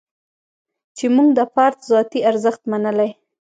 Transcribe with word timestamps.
چې 0.97 1.05
موږ 1.15 1.29
د 1.37 1.39
فرد 1.53 1.79
ذاتي 1.91 2.19
ارزښت 2.29 2.61
منلی. 2.71 3.09